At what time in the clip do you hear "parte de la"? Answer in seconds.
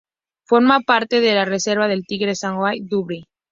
0.79-1.45